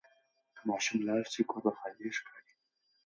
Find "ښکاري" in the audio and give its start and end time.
2.17-2.53